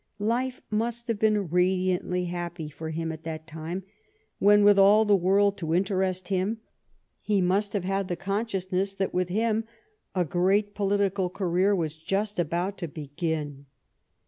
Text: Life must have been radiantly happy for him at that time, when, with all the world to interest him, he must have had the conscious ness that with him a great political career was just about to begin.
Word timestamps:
Life 0.17 0.61
must 0.71 1.07
have 1.09 1.19
been 1.19 1.49
radiantly 1.51 2.25
happy 2.25 2.69
for 2.69 2.89
him 2.89 3.11
at 3.11 3.21
that 3.21 3.45
time, 3.45 3.83
when, 4.39 4.63
with 4.63 4.79
all 4.79 5.05
the 5.05 5.15
world 5.15 5.59
to 5.59 5.75
interest 5.75 6.29
him, 6.29 6.59
he 7.21 7.39
must 7.39 7.73
have 7.73 7.83
had 7.83 8.07
the 8.07 8.15
conscious 8.15 8.71
ness 8.71 8.95
that 8.95 9.13
with 9.13 9.29
him 9.29 9.63
a 10.15 10.25
great 10.25 10.73
political 10.73 11.29
career 11.29 11.75
was 11.75 11.95
just 11.97 12.39
about 12.39 12.79
to 12.79 12.87
begin. 12.87 13.67